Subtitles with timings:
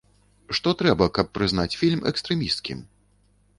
[0.59, 2.83] Што трэба, каб прызнаць фільм экстрэмісцкім?